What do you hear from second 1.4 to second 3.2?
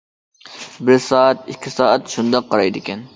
ئىككى سائەت شۇنداق قارايدىكەن.